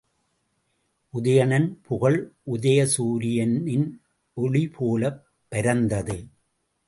உதயணன் 1.13 1.67
புகழ் 1.81 2.17
உதய 2.45 2.79
சூரியனின் 2.85 3.87
ஒளிபோலப் 4.37 5.21
பரந்தது. 5.47 6.17